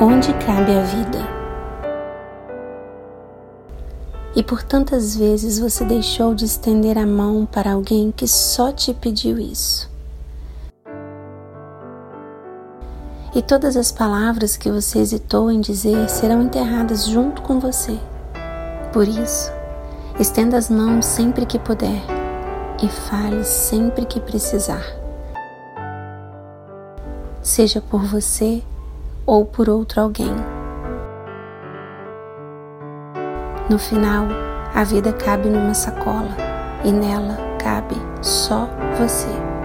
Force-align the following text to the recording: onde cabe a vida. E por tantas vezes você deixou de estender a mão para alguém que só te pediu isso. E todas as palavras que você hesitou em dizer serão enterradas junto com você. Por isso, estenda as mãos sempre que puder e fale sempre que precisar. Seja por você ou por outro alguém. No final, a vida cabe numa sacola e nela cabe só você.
onde 0.00 0.32
cabe 0.34 0.72
a 0.72 0.82
vida. 0.82 1.18
E 4.34 4.42
por 4.42 4.62
tantas 4.62 5.16
vezes 5.16 5.58
você 5.58 5.84
deixou 5.84 6.34
de 6.34 6.44
estender 6.44 6.98
a 6.98 7.06
mão 7.06 7.46
para 7.46 7.72
alguém 7.72 8.12
que 8.14 8.28
só 8.28 8.70
te 8.70 8.92
pediu 8.92 9.38
isso. 9.38 9.90
E 13.34 13.40
todas 13.40 13.76
as 13.76 13.90
palavras 13.90 14.56
que 14.56 14.70
você 14.70 14.98
hesitou 14.98 15.50
em 15.50 15.60
dizer 15.60 16.08
serão 16.10 16.42
enterradas 16.42 17.06
junto 17.06 17.40
com 17.40 17.58
você. 17.58 17.98
Por 18.92 19.08
isso, 19.08 19.50
estenda 20.20 20.58
as 20.58 20.68
mãos 20.68 21.06
sempre 21.06 21.46
que 21.46 21.58
puder 21.58 22.02
e 22.82 22.88
fale 22.88 23.44
sempre 23.44 24.04
que 24.04 24.20
precisar. 24.20 24.84
Seja 27.42 27.80
por 27.80 28.04
você 28.04 28.62
ou 29.26 29.44
por 29.44 29.68
outro 29.68 30.00
alguém. 30.00 30.34
No 33.68 33.78
final, 33.78 34.28
a 34.72 34.84
vida 34.84 35.12
cabe 35.12 35.48
numa 35.48 35.74
sacola 35.74 36.36
e 36.84 36.92
nela 36.92 37.36
cabe 37.58 37.96
só 38.22 38.68
você. 38.96 39.55